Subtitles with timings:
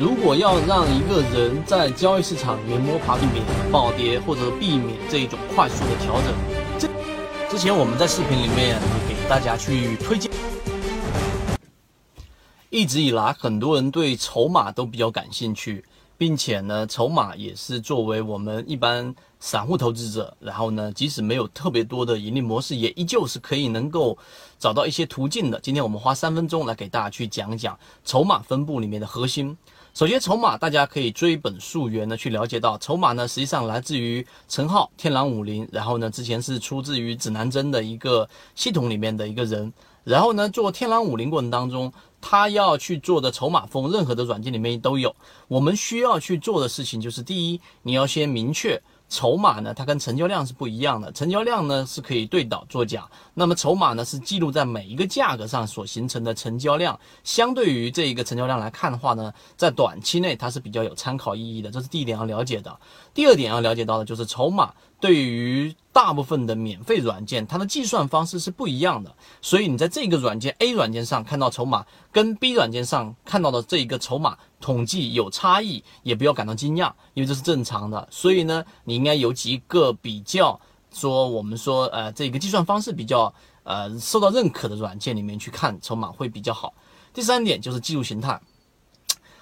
[0.00, 6.34] 如果要让一个人在交易市场里面摸爬避免暴跌，或者避免这一种快速的调整，
[6.78, 6.88] 这
[7.50, 10.32] 之前我们在视频里面给大家去推荐。
[12.70, 15.84] 一直以来，很多人对筹码都比较感兴趣，
[16.20, 24.18] 并且呢，筹码也是作为我们一般散户投资者，然后呢，即使没有特别多的盈利模式，也依旧是可以能够
[24.58, 25.58] 找到一些途径的。
[25.60, 29.56] 今天我们花三分钟来给大家去讲讲筹码分布里面的核心。
[29.94, 39.72] 首先，筹码大家可以追本溯源的去了解到，筹码呢实际上来自于陈浩天狼五零，然后呢之前是出自于指南针的一个系统里面的一个人，
[40.10, 41.92] 然后呢做天狼五零过程当中。
[42.22, 45.16] 他要去做的筹码峰，任何的软件里面都有。
[45.48, 48.78] 我们需要去做的事情就是：第一，你要先明确
[49.10, 51.12] 筹码呢，它跟成交量是不一样的。
[51.12, 56.98] 成交量呢是可以对倒作假，那么筹码呢是记录在每一个价格上所形成的成交量。
[57.24, 61.70] 相对于这一个成交量来看的话呢，在短期内它是比较有参考意义的。
[61.70, 62.78] 这是第一点要了解的。
[63.12, 64.72] 第二点要了解到的就是筹码。
[65.00, 78.06] 对于大部分的免费软件，它的计算方式是不一样的，所以你在这个软件 A 软件上看到筹码，跟 B 软件上看到的这一个筹码统计有差异，也不要感到惊讶，因为这是正常的。
[78.10, 80.60] 所以呢，你应该有几个比较
[80.92, 83.32] 说，我们说呃这个计算方式比较
[83.64, 86.74] 呃受到认可的软件里面去看筹码会比较好。
[87.12, 88.40] 第三点就是技术形态，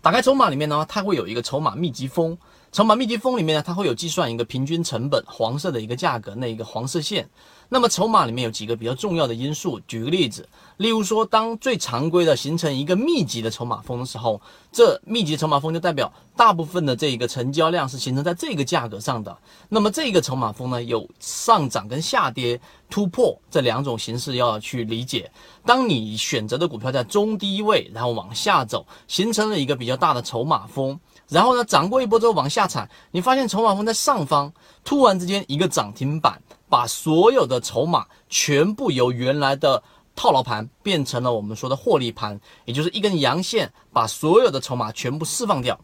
[0.00, 2.36] 打开筹码里面呢，它会有一个筹码密集峰。
[2.72, 7.28] 筹码密集峰里面呢，它会有计算一个平均成本，黄色的一个价格，那一个黄色线。
[7.68, 10.48] 那么筹码里面有几个比较重要的因素，举个例子，
[10.78, 14.40] 例如说，当最常规的形成一个密集的筹码峰的时候，
[14.72, 19.36] 这密集筹码峰就代表大部分的这一个成交量是形成在这个价格上的。
[19.68, 22.58] 那么这个筹码峰呢，有上涨跟下跌
[22.92, 25.32] 突破这两种形式要去理解。
[25.64, 34.52] 当你选择的股票在中低位，然后往下走，形成了一个比较大的筹码峰，然后呢涨过一波之后往下踩，你发现筹码峰在上方，
[34.84, 36.38] 突然之间一个涨停板。
[36.68, 39.82] 把所有的筹码全部由原来的
[40.16, 45.78] 套牢盘变成了我们说的获利盘，也就是一根阳线，把所有的筹码全部释放掉，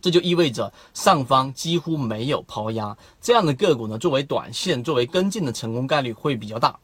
[0.00, 6.78] 这就意味着上方几乎没有抛压，这样的个股呢，作为短线作为跟进的成功概率会比较大。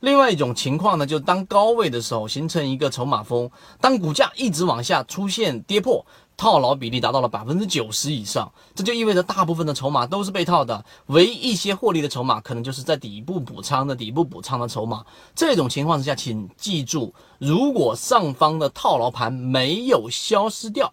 [0.00, 3.48] 另外一种情况呢，就是当高位的时候形成一个筹码峰，
[3.80, 6.04] 当股价一直往下出现跌破。
[6.34, 15.04] 套牢比例达到了百分之九十以上，这就意味着大部分的筹码都是被套的，唯一一些获利的筹码，可能就是在底部补仓的底部补仓的筹码。
[15.36, 20.92] 这种情况之下，请记住，如果上方的套牢盘没有消失掉。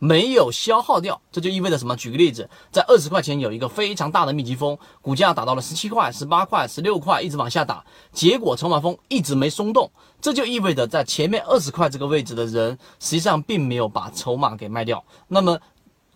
[0.00, 1.94] 没有消耗掉，这就意味着什么？
[1.94, 9.88] 举个例子，在二十块钱有一个非常大的密集风，股价打到了十七块、十八块、十六块，一直往下打，结果筹码峰一直没松动，
[10.20, 15.04] 这就意味着在前面二十块这个位置的人，实际上并没有把筹码给卖掉。
[15.28, 15.56] 那么。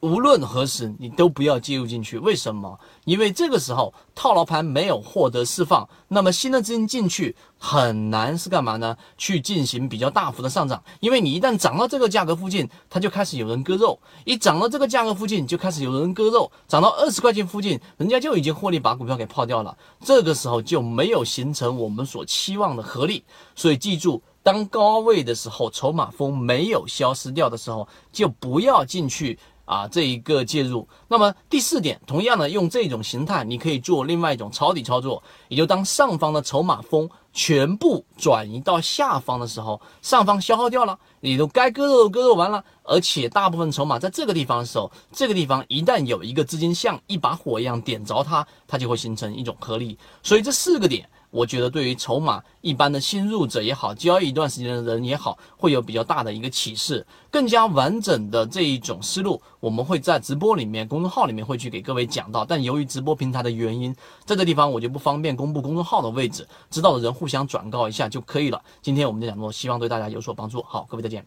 [0.04, 2.18] 无论何时，你都不要介入进去。
[2.18, 2.78] 为什么？
[3.06, 8.94] 因为这个时候套牢盘没有获得释放，那么新的资金进去很难是干嘛呢？
[9.16, 10.84] 去进行比较大幅的上涨。
[11.00, 16.52] 因为你一旦涨到这个价格附近，它就开始有人割肉；一涨到这个价格附近，就开始有人割肉。
[16.68, 19.74] 涨到二十块钱附近，人家就已经获利把股票给抛掉了。
[20.02, 23.24] 这个时候就没有形成我们所期望的合力。
[23.56, 29.38] 所以记住，当高位的时候，筹码峰没有消失掉的时候，就不要进去。
[29.64, 51.08] 啊，这一个介入，那么第四点，同样的用这种形态，你可以做另外一种抄底操作，也就当上方的筹码峰全部转移到下方的时候，上方消耗掉了，你都该割肉割肉完了，而且大部分筹码在这个地方的时候，这个地方一旦有一个资金像一把火一样点着它，它就会形成一种合力，所以这四个点。
[51.34, 57.04] 我觉得对于筹码一般的新入者也好交易一段时间的人也好会有比较大的一个启示。
[57.28, 62.44] 更加完整的这一种思路我们会在直播里面公众号里面会去给各位讲到。
[62.44, 63.92] 但由于直播平台的原因
[64.24, 68.62] 在这地方我就不方便公布公众号的位置知道的人互相转告一下就可以了。
[68.80, 70.62] 今天我们就讲这么多希望对大家有所帮助。
[70.62, 71.26] 好各位再见。